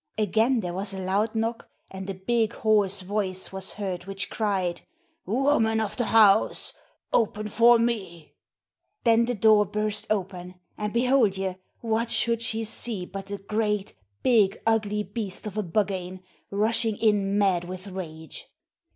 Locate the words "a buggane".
15.55-16.23